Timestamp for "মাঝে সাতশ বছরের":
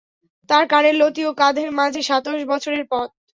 1.79-2.83